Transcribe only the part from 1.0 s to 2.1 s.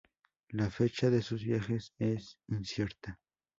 de sus viajes